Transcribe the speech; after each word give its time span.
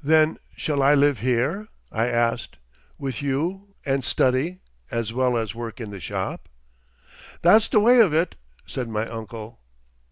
"Then 0.00 0.38
shall 0.56 0.80
I 0.80 0.94
live 0.94 1.18
here?" 1.18 1.66
I 1.90 2.06
asked, 2.06 2.56
"with 2.98 3.20
you, 3.20 3.74
and 3.84 4.04
study... 4.04 4.60
as 4.92 5.12
well 5.12 5.36
as 5.36 5.56
work 5.56 5.80
in 5.80 5.90
the 5.90 5.98
shop?" 5.98 6.48
"That's 7.42 7.66
the 7.66 7.80
way 7.80 7.98
of 7.98 8.14
it," 8.14 8.36
said 8.64 8.88
my 8.88 9.08
uncle. 9.08 9.58